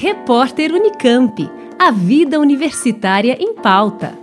[0.00, 1.50] Repórter Unicamp.
[1.76, 4.16] A vida universitária em pauta.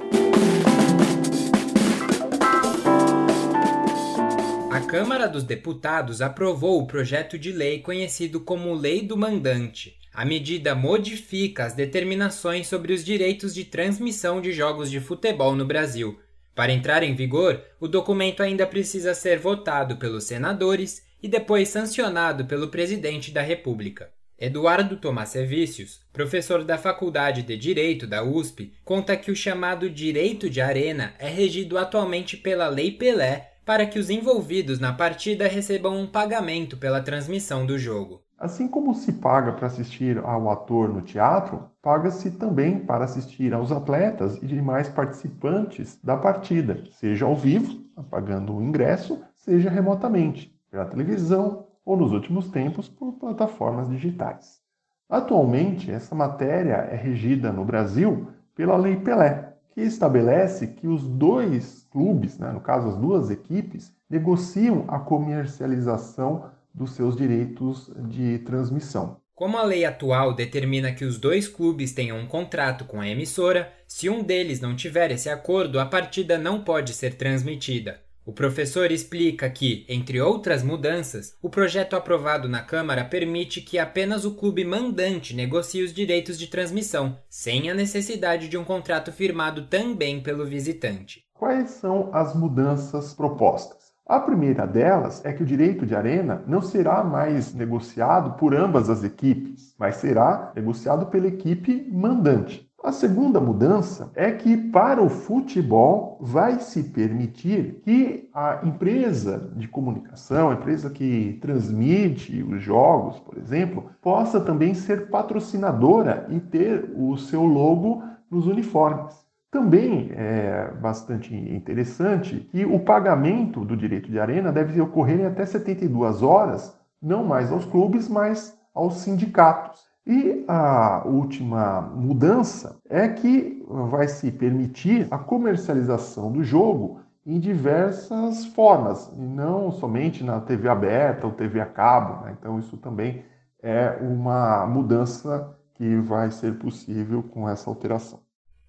[4.71, 9.97] A Câmara dos Deputados aprovou o projeto de lei conhecido como Lei do Mandante.
[10.13, 15.65] A medida modifica as determinações sobre os direitos de transmissão de jogos de futebol no
[15.65, 16.17] Brasil.
[16.55, 22.45] Para entrar em vigor, o documento ainda precisa ser votado pelos senadores e depois sancionado
[22.45, 24.14] pelo presidente da República.
[24.37, 30.59] Eduardo Tomassevicius, professor da Faculdade de Direito da USP, conta que o chamado direito de
[30.59, 36.05] arena é regido atualmente pela Lei Pelé para que os envolvidos na partida recebam um
[36.05, 38.23] pagamento pela transmissão do jogo.
[38.37, 43.71] Assim como se paga para assistir ao ator no teatro, paga-se também para assistir aos
[43.71, 50.85] atletas e demais participantes da partida, seja ao vivo, pagando o ingresso, seja remotamente, pela
[50.85, 54.59] televisão ou, nos últimos tempos, por plataformas digitais.
[55.07, 61.85] Atualmente, essa matéria é regida no Brasil pela Lei Pelé, que estabelece que os dois
[61.91, 69.17] clubes, né, no caso as duas equipes, negociam a comercialização dos seus direitos de transmissão.
[69.35, 73.69] Como a lei atual determina que os dois clubes tenham um contrato com a emissora,
[73.85, 77.99] se um deles não tiver esse acordo, a partida não pode ser transmitida.
[78.25, 84.25] O professor explica que, entre outras mudanças, o projeto aprovado na Câmara permite que apenas
[84.25, 89.67] o clube mandante negocie os direitos de transmissão, sem a necessidade de um contrato firmado
[89.67, 91.23] também pelo visitante.
[91.35, 93.93] Quais são as mudanças propostas?
[94.07, 98.89] A primeira delas é que o direito de arena não será mais negociado por ambas
[98.89, 102.67] as equipes, mas será negociado pela equipe mandante.
[102.85, 109.67] A segunda mudança é que para o futebol vai se permitir que a empresa de
[109.67, 116.93] comunicação, a empresa que transmite os jogos, por exemplo, possa também ser patrocinadora e ter
[116.95, 119.15] o seu logo nos uniformes.
[119.49, 125.43] Também é bastante interessante que o pagamento do direito de arena deve ocorrer em até
[125.43, 129.94] 72 horas, não mais aos clubes, mas aos sindicatos.
[130.07, 138.45] E a última mudança é que vai se permitir a comercialização do jogo em diversas
[138.45, 142.23] formas, e não somente na TV aberta ou TV a cabo.
[142.23, 142.35] Né?
[142.39, 143.25] Então, isso também
[143.63, 148.19] é uma mudança que vai ser possível com essa alteração.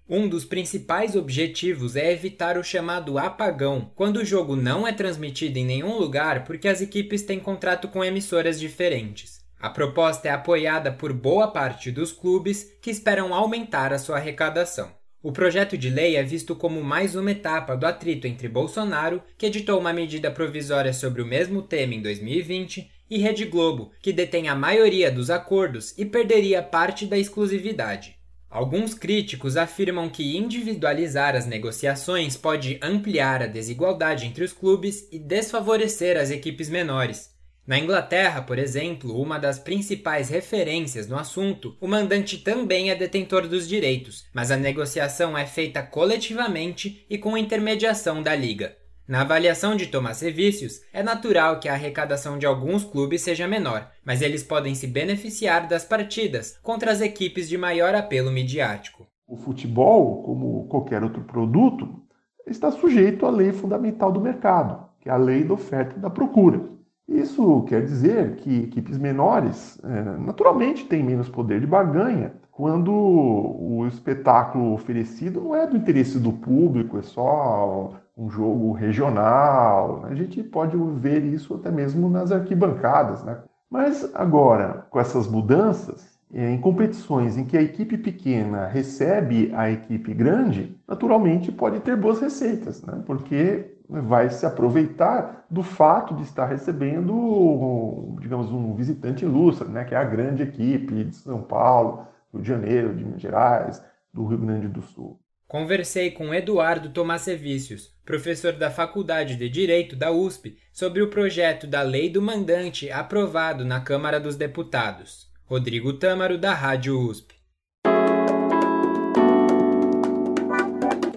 [0.09, 5.59] Um dos principais objetivos é evitar o chamado apagão, quando o jogo não é transmitido
[5.59, 9.36] em nenhum lugar porque as equipes têm contrato com emissoras diferentes.
[9.59, 14.91] A proposta é apoiada por boa parte dos clubes que esperam aumentar a sua arrecadação.
[15.21, 19.47] O projeto de lei é visto como mais uma etapa do atrito entre Bolsonaro, que
[19.47, 24.47] editou uma medida provisória sobre o mesmo tema em 2020, e Rede Globo, que detém
[24.47, 28.15] a maioria dos acordos e perderia parte da exclusividade.
[28.49, 35.19] Alguns críticos afirmam que individualizar as negociações pode ampliar a desigualdade entre os clubes e
[35.19, 37.36] desfavorecer as equipes menores.
[37.67, 43.45] Na Inglaterra, por exemplo, uma das principais referências no assunto, o mandante também é detentor
[43.45, 48.73] dos direitos, mas a negociação é feita coletivamente e com intermediação da liga.
[49.05, 53.91] Na avaliação de Tomás Serviços, é natural que a arrecadação de alguns clubes seja menor,
[54.05, 59.05] mas eles podem se beneficiar das partidas contra as equipes de maior apelo midiático.
[59.27, 62.01] O futebol, como qualquer outro produto,
[62.47, 66.09] está sujeito à lei fundamental do mercado, que é a lei da oferta e da
[66.09, 66.76] procura.
[67.07, 73.85] Isso quer dizer que equipes menores, é, naturalmente, têm menos poder de barganha quando o
[73.87, 80.03] espetáculo oferecido não é do interesse do público, é só um jogo regional.
[80.05, 83.23] A gente pode ver isso até mesmo nas arquibancadas.
[83.23, 83.37] Né?
[83.69, 89.69] Mas agora, com essas mudanças, é, em competições em que a equipe pequena recebe a
[89.69, 93.03] equipe grande, naturalmente pode ter boas receitas, né?
[93.05, 99.85] porque vai se aproveitar do fato de estar recebendo, digamos, um visitante ilustre, né?
[99.85, 104.25] que é a grande equipe de São Paulo, Rio de Janeiro, de Minas Gerais, do
[104.25, 105.19] Rio Grande do Sul.
[105.47, 111.81] Conversei com Eduardo Tomassevicius, professor da Faculdade de Direito da USP, sobre o projeto da
[111.81, 115.31] Lei do Mandante aprovado na Câmara dos Deputados.
[115.45, 117.36] Rodrigo Tâmaro, da Rádio USP.